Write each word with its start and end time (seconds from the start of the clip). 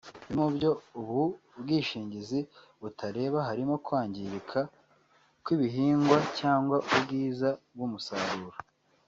Bimwe 0.27 0.41
mu 0.45 0.49
byo 0.57 0.71
ubu 0.99 1.21
bwishingiza 1.61 2.39
butareba 2.81 3.39
harimo 3.47 3.73
kwangirika 3.85 4.59
kw’ibihingwa 5.43 6.17
cyangwa 6.39 6.77
ubwiza 6.95 7.49
bw’umusaruro 7.73 8.57